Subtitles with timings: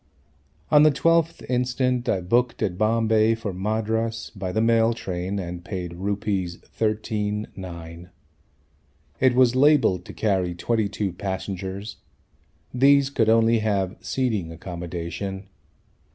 [0.71, 5.63] On the 12th instant I booked at Bombay for Madras by the mail train and
[5.63, 6.55] paid Rs.
[6.63, 8.09] 13 9.
[9.19, 11.97] It was labelled to carry 22 passengers.
[12.73, 15.45] These could only have seating accommodation.